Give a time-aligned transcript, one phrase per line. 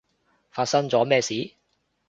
[0.49, 1.51] 發生咗咩事？